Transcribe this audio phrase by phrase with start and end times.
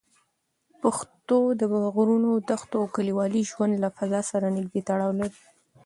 [0.81, 1.61] پښتو د
[1.95, 5.39] غرونو، دښتو او کلیوالي ژوند له فضا سره نږدې تړاو لري.